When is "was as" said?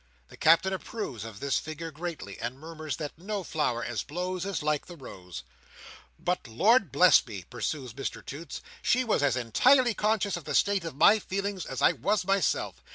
9.03-9.37